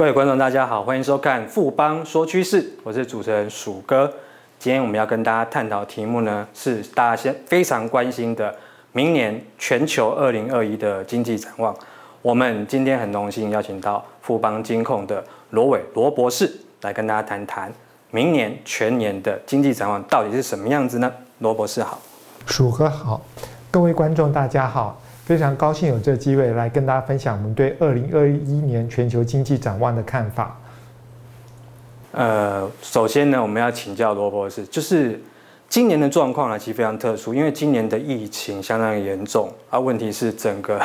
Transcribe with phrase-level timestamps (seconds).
[0.00, 4.10] 各位观众，大家好，欢迎收看富邦说趋势，我是主持人鼠哥。
[4.58, 8.56] 今天我们要跟大家探讨题目呢，是大家先非常关心的
[8.92, 11.76] 明年全球二零二一的经济展望。
[12.22, 17.70] 我们今天很荣幸邀请到富邦金控的罗伟罗博士来跟大家谈谈
[18.10, 21.12] 明年全年的经济展望到底是什么样子呢？
[21.40, 22.00] 罗博士好，
[22.46, 23.20] 鼠哥好，
[23.70, 24.98] 各位观众大家好。
[25.30, 30.58] 非常高兴有这个机会来跟大家分享我们对二零二一年全球经济展望的看法。
[32.10, 35.22] 呃，首先呢，我们要请教罗博士，就是
[35.68, 40.82] 今年的状况呢，其实非常特殊，因为今年的疫情相当严重，而问题是整个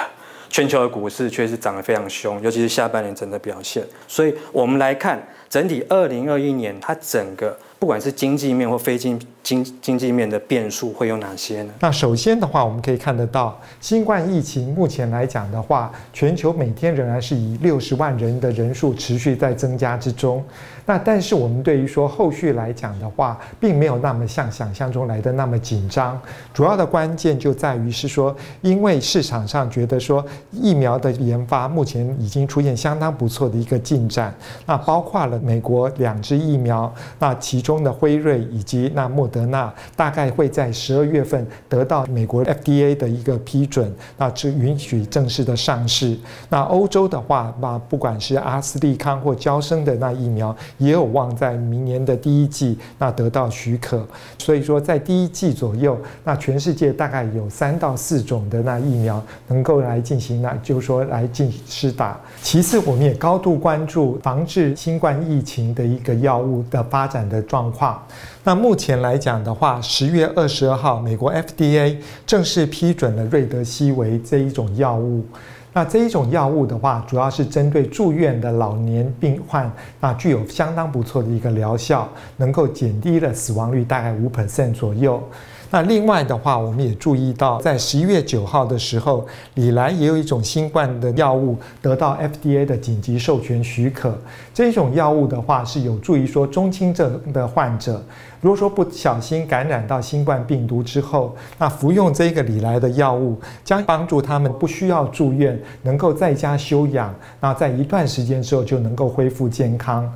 [0.47, 3.83] 全球的股市却是涨得非常凶，尤其是下半年整个表现。
[4.07, 5.19] 所以我们来看
[5.49, 11.73] 整体二零二一年，它整个不管是经济面或非经经经济面的变数会有哪些呢？
[11.79, 20.43] 那首先的话，我们可以看得到，新冠疫情目前来讲的话，全球每天仍然是以六十万人的人数持续在增加之中。
[20.87, 26.19] 那但是我们对于说后续来讲的话，并没有那么像想象中来的那么紧张。
[26.51, 34.33] 主要的关键就在于是说，因为市场上觉得说疫苗的研发目前已经出现相当不错的一个进展。
[34.65, 39.25] 那包括了美国两支疫苗，那其中中的辉瑞以及那莫。
[39.35, 46.17] 德纳大概会在十二月份得到美国 FDA 的一个批准，那只允许正式的上市。
[46.49, 54.07] 那欧洲的话，那不管是阿斯利康或娇生的那疫苗，也有望在明年的第一季那得到许可。
[54.37, 62.17] 所以说，在第一季左右，那全世界大概有三到四种的那疫苗能够来进行，那就是说来进行施打。
[62.41, 68.05] 其次，我们也高度关注防治新冠疫情的一个药物的发展的状状况。
[68.43, 75.25] 那目前来讲的话，十月二十二号，美国 FDA 正式批准了瑞德西韦这一种药物。
[75.71, 79.71] 那这一种药物的话，主要是针对住院的老年病患，
[80.01, 85.23] 那具有相当不错的一个疗效，能够减低了死亡率大概五 percent 左右。
[85.71, 94.17] 那另外的话，我们也注意到，在十一月九号的时候，礼来也有一种新冠的药物得到 FDA 的紧急授权许可。
[94.53, 98.01] 这种药物的话，是有助于说中轻症的患者，
[98.39, 110.09] 如果说不小心感染到新冠病毒之后，那服用这个礼来的药物，将帮助他们不需要住院，能够在家休养，那在一段时间之后就能够恢复健康。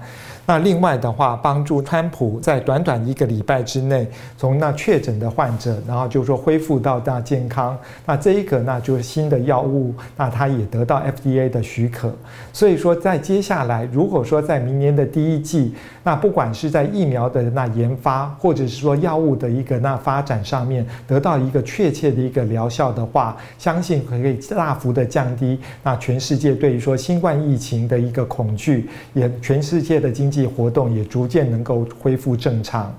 [0.49, 7.77] 那另外的话，帮助川普在短短一个礼拜之内，从那确诊的患者，然后就说恢复到大健康。
[8.03, 12.11] 那这一个那就是新的药物，那它也得到 FDA 的许可。
[12.51, 15.71] 所以说，在接下来，如果说在明年的第一季，
[16.03, 30.38] 那不管是在疫苗的那研发，或者是说药物的一个那发展上面，得到一个确切的一个疗效的话，相信可以大幅的降低那全世界对于说新冠疫情的一个恐惧，也全世界的经济。
[30.47, 32.93] 活动也逐渐能够恢复正常。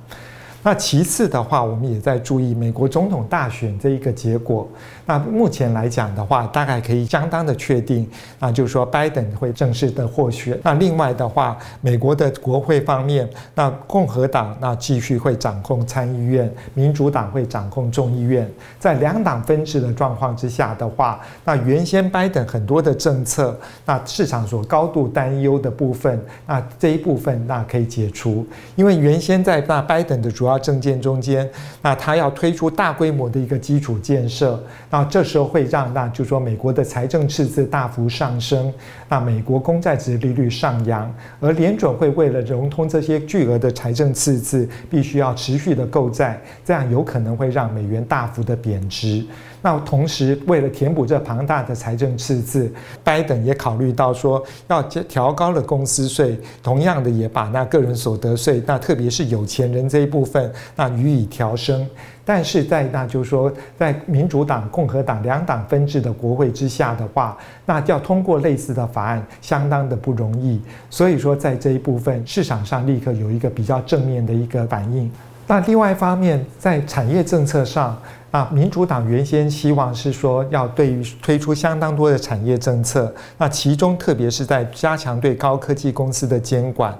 [0.62, 4.68] 那其次的话，我们也在注意美国总统大选这一个结果。
[5.06, 10.58] 那目前来讲的话，大概可以相当的确定，那就是说拜登会正式的获选。
[10.62, 18.48] 那另外的话，美国的国会方面，那共和党那继续会掌控参议院，民主党会掌控众议院。
[18.78, 28.46] 在两党分治的状况之下的话，那原先拜登很多的政策，那市场所高度担忧的部分，那这一部分那可以解除，
[28.76, 31.48] 因为原先在那拜登的主要到政见中间，
[31.80, 38.72] 那他要推出大规模的一个基础建设，那这时候会让那就说美国的财政赤字大幅上升，
[39.08, 49.24] 那美国公债值利率上扬，而联准会为了融通这些巨额的财政赤字，必须要持续的购债，这样有可能会让美元大幅的贬值。
[49.62, 52.72] 那同时，为了填补这庞大的财政赤字，
[53.04, 61.86] 拜登也考虑到说要调高了公司税，同样的也把那个人所得税，那特别是有钱人这一部分，那予以调升。
[62.24, 67.36] 但是在那就是说，在民主党、共和党两党分治的国会之下的话，
[67.66, 70.60] 那要通过类似的法案，相当的不容易。
[70.88, 75.10] 所以说，在这一部分市场上立刻有一个比较正面的一个反应。
[75.46, 78.00] 那另外一方面，在产业政策上。
[78.30, 86.96] 啊，民主党原先希望是说要对于推出相当多的产业政策，那其中特别是在加强对高科技公司的监管。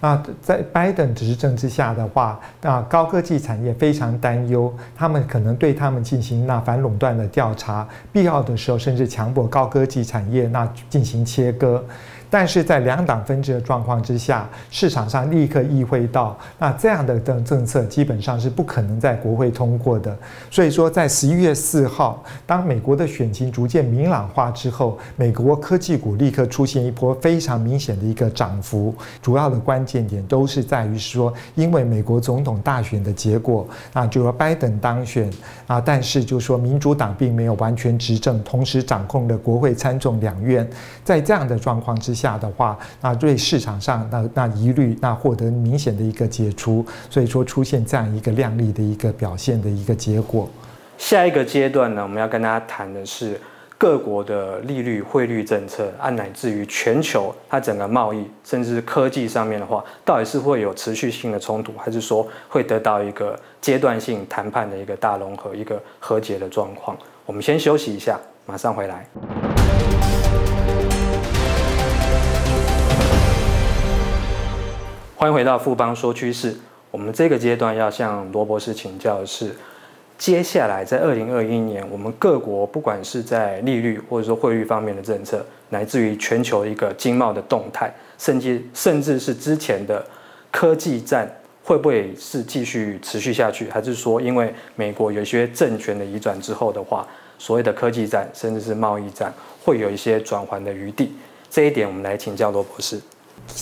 [0.00, 11.84] 那在拜登执政之下的话，那高科技产业非常担忧，他们可能对他们进行那反垄断的调查，必要的时候甚至强迫高科技产业那进行切割。
[12.32, 20.16] 但是在两党分治的状况之下，市场上立刻意会到，那这样的政政策基本上是不可能在国会通过的。
[20.50, 28.94] 所以说，在十一月四号，当美国的选情逐渐明朗化之后，美国科技股立刻出现一波非常明显的一个涨幅。
[29.20, 35.30] 主要的关键点都是在于说，因为美国总统大选的结果啊，就说拜登当选
[35.66, 40.66] 啊，但是就说民主党并没有完全执政，同时掌控了国会参众两院，
[41.04, 50.48] 在这样的状况之下下的话，那对市场上那那疑虑那获得明显的一个解除，所以说出现这样一个亮丽的一个表现的一个结果。
[50.96, 53.40] 下一个阶段呢，我们要跟大家谈的是
[53.76, 66.96] 各国的利率、汇率政策，啊，乃至于全球它整个贸易，甚至科技上面的话，到底是会有持续性的冲突，还是说会得到一个阶段性谈判的一个大融合、一个和解的状况？
[67.26, 68.16] 我们先休息一下，
[68.46, 69.51] 马上回来。
[75.22, 76.52] 欢迎回到富邦说趋势。
[76.90, 79.54] 我们这个阶段要向罗博士请教的是，
[80.18, 90.04] 接下来在二零二一年，我们各国不管是在利率或者说汇率方面的政策，乃至于全球一个经贸的动态，甚至甚至是之前的
[90.50, 91.32] 科技战，
[91.62, 93.70] 会不会是继续持续下去？
[93.70, 97.06] 还是说，因为美国有一些政权的移转之后的话，
[97.38, 99.32] 所谓的科技战甚至是贸易战
[99.64, 101.12] 会有一些转圜的余地？
[101.48, 103.00] 这一点，我们来请教罗博士。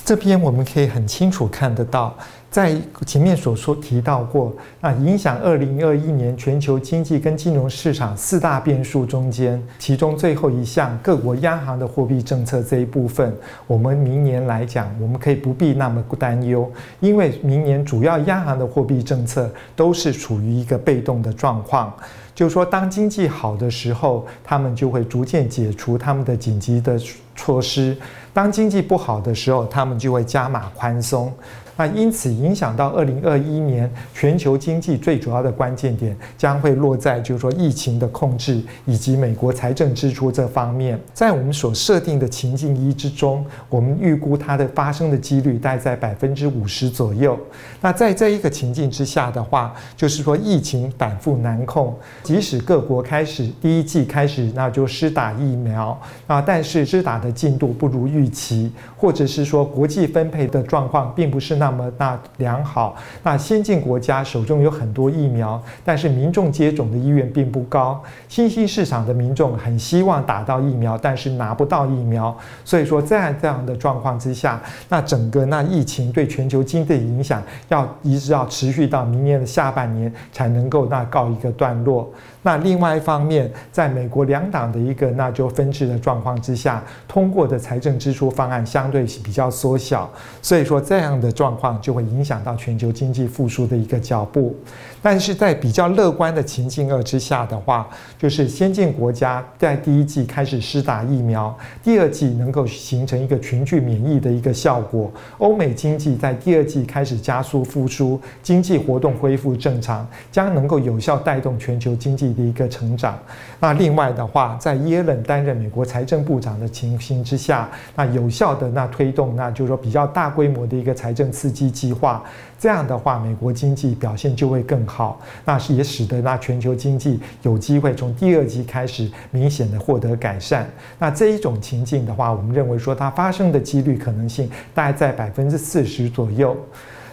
[0.05, 2.17] 这边我们可以很清楚看得到，
[2.51, 2.77] 在
[3.07, 13.33] 前面所说提到过，那影响二零二一年全球经济跟金融市场四大变数中间，其中最后一项各国央行的货币政策这一部分，
[13.69, 16.69] 我们明年来讲，我们可以不必那么担忧，
[16.99, 21.95] 因为明年主要央行的货币政策都是处于一个被动的状况。
[22.35, 26.99] 就是说，当经济好的时候，他们就会逐渐解除他们的紧急的
[27.37, 27.95] 措施；
[28.33, 31.33] 当经济不好的时候，他们就会加码宽松。
[31.81, 41.01] 那因此影响到二零二一年全球经济最主要的关键点将会落在就是说疫情的控制以及美国财政支出这方面。
[41.15, 47.39] 在我们所设定的情境一之中，我们预估它的发生的几率大概在百分之五十左右。
[47.81, 61.70] 那在这一个情境之下的话，就是说疫情反复难控，即使各国开始第一季开始那就施打疫苗啊，但是施打的进度不如预期，或者是说国际分配的状况并不是那。
[61.71, 68.03] 那么那良好，那先进国家手中有很多疫苗，但是民众接种的意愿并不高。
[68.29, 72.37] 新兴市场的民众很希望打到疫苗，但是拿不到疫苗。
[72.65, 82.11] 所以说，在这样的状况之下，那整个那疫情对全球经济的影响，要一直要持续到明年的下半年才能够那告一个段落。
[82.43, 90.11] 那另外一方面，在美国两党的一个那就分治的状况之下，通过的财政支出方案相对比较缩小，
[90.41, 94.57] 所以说这样的状况就会影响到全球经济复苏的一个脚步。
[95.03, 97.89] 但是在比较乐观的情境二之下的话，
[98.19, 105.11] 就是先进国家在第一季开始施打疫苗，第二季能够形成一个群聚免疫的一个效果。
[105.39, 113.19] 欧美经济在第二季开始加速复苏，经济活动恢复正常，将能够有效带动全球经济的一个成长。
[113.59, 122.23] 那另外的话，在耶伦担任美国财政部长的情形之下，那有效的那推动，那就是说比较大规模的一个财政刺激计划。
[122.59, 130.69] 这样的话，美国经济表现就会更好，那是也使得那全球经济有机会从第二季开始明显的获得改善。
[130.99, 136.57] 那这一种情境的话，我们认为说它发生的几率可能性大概在百分之四十左右。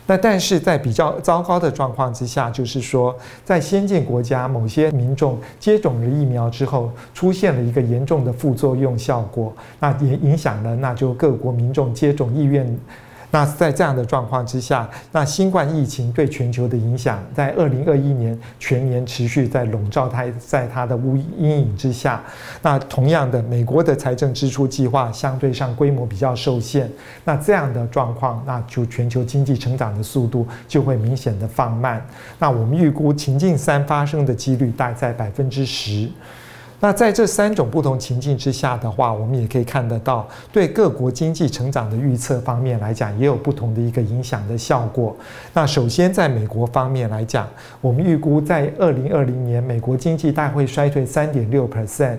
[0.07, 12.65] 那但是在比较糟糕的状况之下，就是说在先进国家某些民众接种了疫苗之后，出现了一个严重的副作用效果，那也影响了那就各国民众接种意愿。
[13.29, 22.23] 那在这样的状况之下，那新冠疫情对全球的影响，在二零二一年全年持续在笼罩它，在它的乌阴影之下。
[22.61, 26.89] 那同样的，美国的财政支出计划相对上规模比较受限。
[27.25, 32.03] 那这样的状况，那就全球经济成长的速度就会明显的放慢。
[32.39, 36.09] 那我们预估情境三发生的几率大概在百分之十。
[36.79, 45.15] 那在这三种不同情境之下的话，我们也可以看得到，对各国经济成长的预测方面来讲，也有不同的一个影响的效果。
[45.53, 47.47] 那首先在美国方面来讲，
[47.81, 52.17] 我们预估在二零二零年美国经济大会衰退三点六 percent。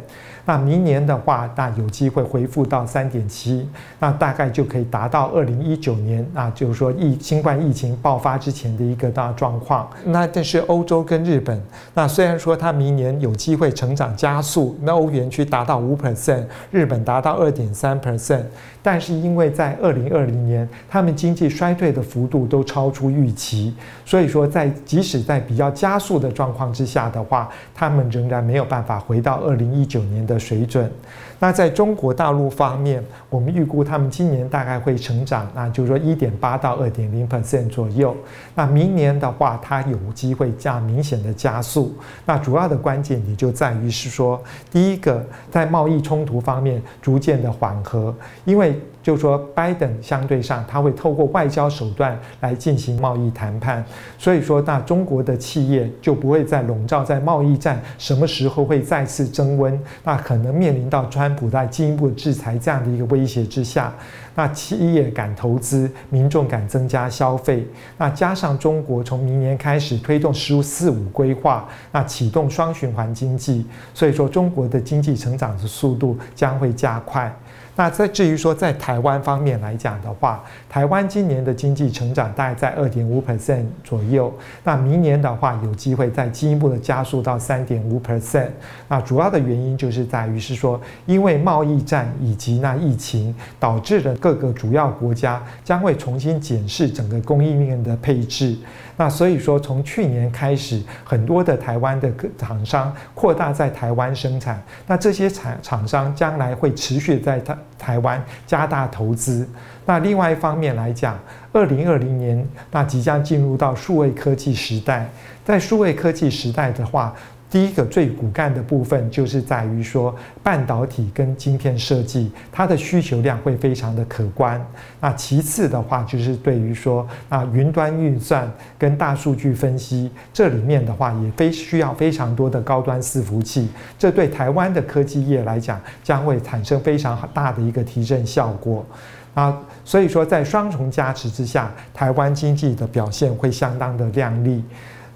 [0.49, 9.87] 那明年的话，那有机会恢复到三点七，那大概就可以达到二零一九年，那就是说疫新冠疫情爆发之前的一个大状况。
[10.07, 11.63] 那但是欧洲跟日本，
[11.93, 18.45] 那虽然说它明年有机会成长加速，那欧元区达到五 percent，日本达到二点三 percent，
[18.83, 23.75] 但是因为在二零二零年，他们经济衰退的幅度都超出预期，
[24.07, 30.91] 所以说在即使在比较加速的状况之下的话，他们仍然没有办法回到二零一九年的水准。
[31.39, 38.17] 那在中国大陆方面，我们预估他们今年大概会成长，那就是说一点八到二点零 percent 左右。
[38.55, 41.95] 那明年的话，它有机会加明显的加速。
[42.25, 48.15] 那主要的关键也就在于是说，第一个在贸易冲突方面逐渐的缓和，
[48.45, 48.79] 因为。
[49.01, 53.83] 就是说，拜登相对上他会透过外交手段来进行贸易谈判，
[54.19, 63.93] 所以说，那中国的企业就不会再笼罩在贸易战什么时候会再次升温，那可能面临到川普在进一步制裁这样的一个威胁之下，
[64.35, 67.67] 那企业敢投资，民众敢增加消费，
[67.97, 77.35] 那加上中国从明年开始推动“十四五”规划，那启动双循环经济，所以说中国的经济成长的速度将会加快。
[77.79, 88.49] 那在至于说在台湾方面来讲的话，台湾今年的经济成长大概在二点五 percent 左右，那明年的话有机会再进一步的加速到三点五 percent。
[88.89, 98.59] 那主要的原因就是在于是说，因为贸易战以及那疫情导致了各个主要国家将会重新检视整个供应链的配置。
[98.97, 104.61] 那所以说，从去年开始，很多的台湾的厂商扩大在台湾生产。
[104.89, 109.49] 那这些厂厂商将来会持续在台台湾加大投资。
[109.87, 111.19] 那另外一方面来讲，
[111.53, 115.09] 二零二零年那即将进入到数位科技时代，
[115.45, 117.15] 在数位科技时代的话。
[117.51, 124.63] 第一个最骨干的部分就是在于说，半导体跟晶片设计，它的需求量会非常的可观。
[125.01, 133.69] 那其次的话，就是对于说啊，云端运算跟大数据分析这里面的话，也非需要非常多的高端伺服器。
[133.99, 138.85] 这对台湾的科技业来讲，将会产生非常大的一个提振效果。
[139.33, 144.63] 啊，所以说在双重加持之下，台湾经济的表现会相当的亮丽。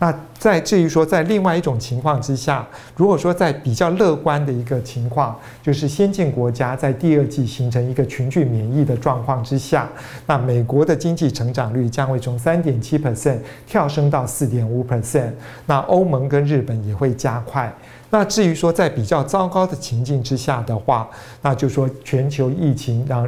[0.02, 2.66] 那在至于说，在另外一种情况之下，
[2.96, 9.88] 如果说在比较乐观的一个情况，就是先进国家在第二季形成一个群聚免疫的状况之下，
[10.26, 15.30] 那美国的经济成长率将会从三点七 percent 跳升到四点五 percent，
[15.66, 17.72] 那欧盟跟日本也会加快。
[18.12, 21.08] 那至于说在比较糟糕的情境之下的话，
[21.40, 23.26] 那就说全球疫情让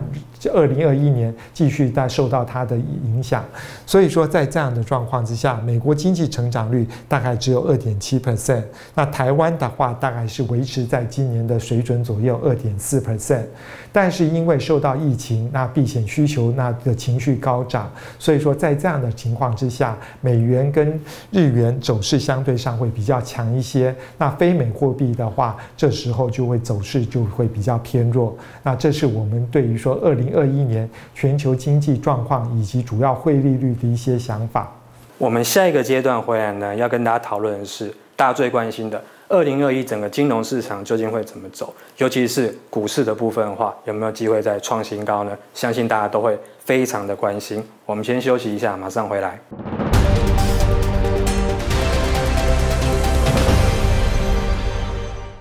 [0.52, 3.42] 二零二一年继续在受到它的影响，
[3.86, 8.62] 所以说在这样的状况之下，美国经济成长率大概只有二点七 percent，
[8.94, 13.46] 那台湾的话大概是维持在今年的水准左右二点四 percent，
[13.94, 28.36] 但是因为受到疫情，那避险需求那的情绪高涨，所以说在这样的情况之下，美元跟日元走势相对上会比较强一些，那非美货币的话，这时候就会走势就会比较偏弱。
[28.64, 34.72] 那这是我们对于说二零二一年全球经济状况以及主要汇利率的一些想法。
[35.18, 45.36] 我们下一个阶段回来呢，要跟大家讨论的是大家最关心的二零二一整个金融市场究竟会怎么走，尤其是股市的部分的话，有没有机会再创新高呢？
[45.54, 47.66] 相信大家都会非常的关心。
[47.86, 49.40] 我们先休息一下，马上回来。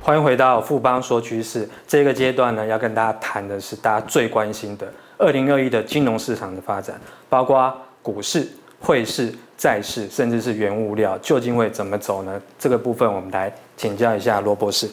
[0.02, 4.88] 欢迎回到富邦说趋势这个阶段呢，要跟大家谈的是大家最关心的
[5.18, 8.48] 二零二一的金融市场的发展，包括股市、
[8.86, 12.42] 汇市、债市，甚至是原物料，究竟会怎么走呢？
[12.60, 14.90] 这个部分我们来请教一下罗博士。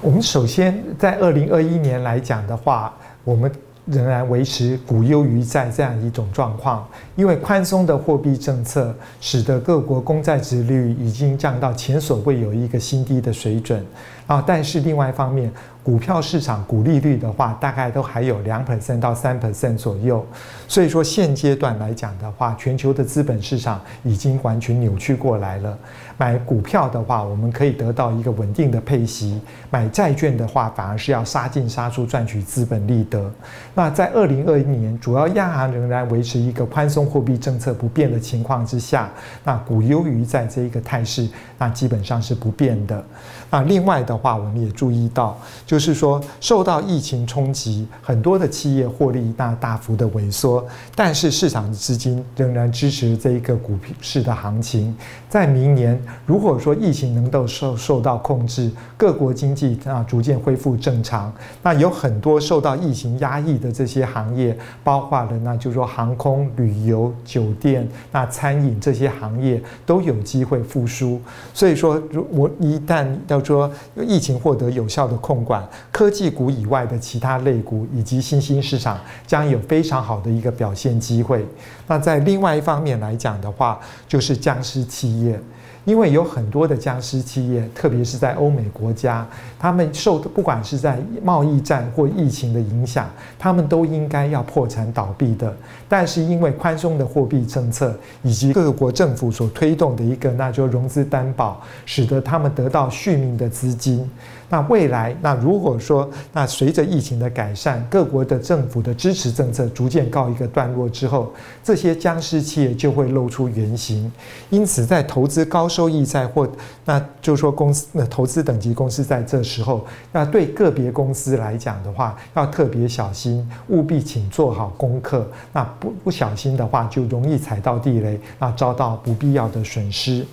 [0.00, 2.94] 我们首先在二零二一年来讲的话，
[3.24, 3.50] 我们
[3.86, 13.84] 仍然维持股优于债这样一种状况，因为宽松的货币政策使得各国公债殖率已经降到前所未有一个新低的水准。
[14.28, 20.24] 啊，但是另外一方面，股票市场股利率的话，大概都还有两 percent 到三 percent 左右。
[20.68, 25.76] 所以说现阶段来讲的话，全球的资本市场已经完全扭曲过来了。
[26.16, 33.28] 买股票的话，我们可以得到一个稳定的配息；买债券的话，反而是要杀进杀出赚取资本利得。
[33.74, 39.10] 那在二零二一年，主要央行仍然维持一个宽松货币政策不变的情况之下，
[39.42, 43.04] 那股优于债这一个态势，那基本上是不变的。
[43.52, 50.66] 那另外的话，我们也注意到，就是说受到疫情冲击，很多的企业获利大大幅的萎缩，
[50.96, 54.96] 但是市场的资金仍然支持这一个股市的行情。
[55.32, 71.18] 在明年，如果说疫情能够受受到控制，各国经济啊逐渐恢复正常，那有很多受到疫情压抑的这些行业，包括了那就是说航空、旅游、酒店、那餐饮这些行业都有机会复苏。
[71.54, 73.72] 所以说，如我一旦要说
[74.06, 81.42] 疫情获得有效的控管，科技股以外的其他类股以及新兴市场将有非常好的一个表现机会。
[81.86, 85.40] 那在另外一方面来讲的话，就是僵尸企业。
[85.84, 89.26] 因为有很多的僵尸企业，特别是在欧美国家，
[89.58, 95.52] 他们受不管是在贸易战或疫情的影响，他们都应该要破产倒闭的。
[95.92, 104.10] 但是因为宽松的货币政策以及各国政府所推动的一个，那就融资担保，使得他们得到续命的资金。
[104.48, 111.32] 那未来，那如果说，那随着疫情的改善，各国的政府的支持政策逐渐告一个段落之后，
[111.64, 114.10] 这些僵尸企业就会露出原形。
[114.50, 116.46] 因此，在投资高收益债或，
[116.84, 125.26] 那就是说公司那投资等级公司在这时候，那对个别公司来讲的话，要特别小心，务必请做好功课。
[125.54, 130.24] 那不不小心的话，就容易踩到地雷，那遭到不必要的损失。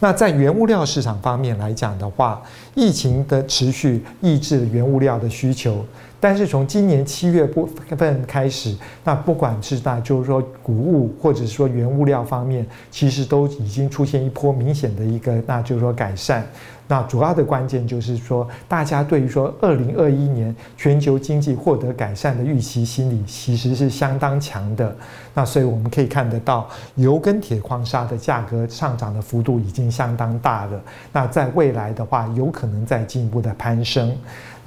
[0.00, 2.42] 那在原物料市场方面来讲的话，
[2.74, 5.84] 疫情的持续抑制原物料的需求，
[6.18, 7.64] 但是从今年七月部
[7.96, 16.44] 分开始，那不管是那就是说谷物或者说原物料方面，其实都已经出现一波明显的一个那就是说改善。
[16.88, 24.96] 那主要的关键就是说，大家对于说二零二一年全球经济获得改善的预期心理其实是相当强的。
[25.34, 30.80] 那所以我们可以看得到，油跟铁矿砂的价格上涨的幅度已经相当大了。
[31.12, 34.16] 那在未来的话，有可能再进一步的攀升。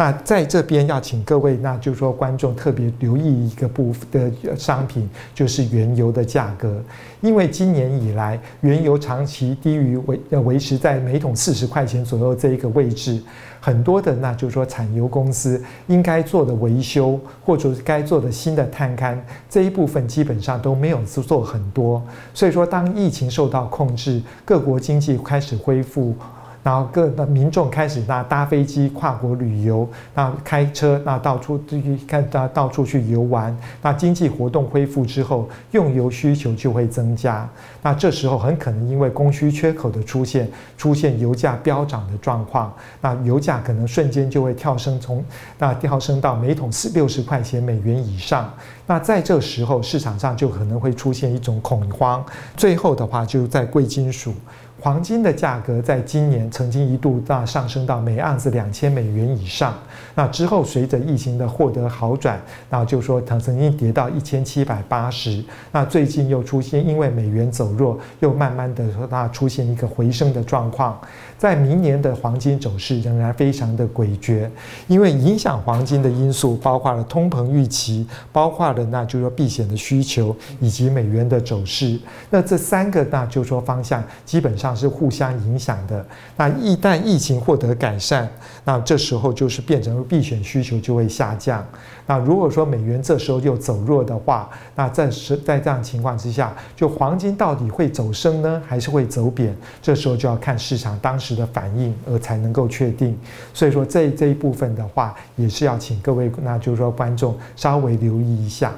[0.02, 6.84] 那在这边要请各位，那就是说观众特别留意一个部分的商品，就是原油的价格，
[7.22, 13.22] 因为今年以来原油长期低于维呃维持在每桶四十块钱左右这一个位置，
[13.60, 19.16] 很多的那就是说产油公司应该做的维修或者该做的新的探勘
[19.48, 22.02] 这一部分基本上都没有做很多，
[22.34, 26.16] 所以说当疫情受到控制，各国经济开始恢复。
[26.64, 37.50] 然后各的民众开始那搭飞机跨国旅游，那开车那到处去看到到处去游玩，那经济活动恢复之后，用油需求就会增加。
[37.82, 45.24] 那这时候很可能因为供需缺口的出现，出现油价飙涨的状况，那油价可能瞬间就会跳升从
[45.58, 48.54] 那跳升到每桶四六十块钱美元以上。
[48.86, 52.24] 那在这时候市场上就可能会出现一种恐慌。
[52.56, 54.34] 最后的话就在贵金属。
[54.82, 59.76] 黄金的价格在今年曾经一度大上升到每盎司两千美元以上，
[60.16, 71.00] 那之后随着疫情的获得好转，那就说它曾经跌到一千七百八十，那最近又出现因为美元走弱，又慢慢的说它出现一个回升的状况。
[71.38, 74.48] 在明年的黄金走势仍然非常的诡谲，
[74.88, 82.00] 因为影响黄金的因素包括了通膨预期，包括了那就是说避险的需求以及美元的走势。
[82.32, 86.06] 那这三个那就说方向基本上是互相影响的。
[86.36, 88.28] 那一旦疫情获得改善，
[88.64, 91.66] 那这时候就是变成避险需求就会下降。
[92.08, 99.56] 那如果说美元这时候又走弱的话，那在是在这样情况之下，就黄金到底会走升呢，还是会走贬？
[99.82, 103.18] 这时候就要看市场当时的反应而才能够确定，
[103.54, 108.74] 所以说这这一部分的话，也是要请各位，那就是说观众稍微留意一下。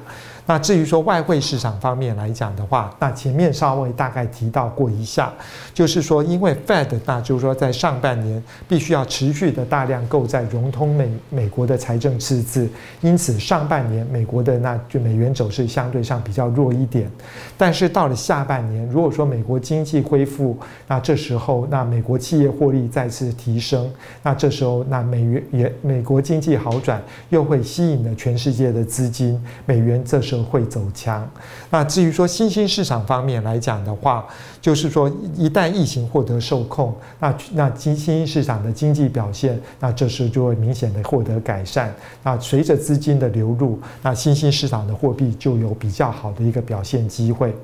[0.46, 5.32] 那至于说外汇市场方面来讲的话，那前面稍微大概提到过一下，
[5.72, 12.68] 就是说因为 Fed 那就是说在上半年必须要持续的大量购债融通美美国的财政赤字，
[13.00, 17.10] 因此上半年美国的那就美元走势相对上比较弱一点。
[17.56, 23.90] 但是到了下半年，如果说美国经济恢复，那这时候那美国企业获利再次提升，
[24.22, 31.28] 那这时候那美元也美国经济好转，又会吸引了全世界的资金，美元这时会走强。
[31.70, 34.26] 那至于说新兴市场方面来讲的话，
[34.60, 41.94] 就是说一旦疫情获得受控，那那新兴市场的经济表现，那这时候就会明显的获得改善。
[42.22, 47.54] 那随着资金的流入，那新兴市场的货币就有比较好的一个表现机会。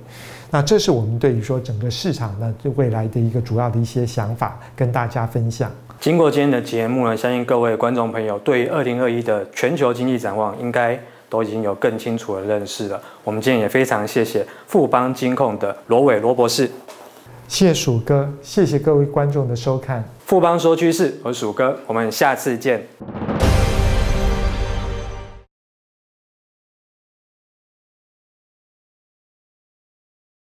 [0.51, 5.71] 那这是我们对于说整个市场呢，对未来的一个主要的一些想法，跟大家分享。
[6.01, 11.01] 经过今天的节目呢，相信各位观众朋友对于二零二一的全球经济展望应该。
[11.31, 13.01] 都已经有更清楚的认识了。
[13.25, 16.69] 我们今天也非常谢谢富邦金控的罗伟罗博士，
[17.49, 20.05] 谢谢鼠哥，谢谢各位观众的收看。
[20.27, 22.87] 富邦说趋势，我是鼠哥，我们下次见。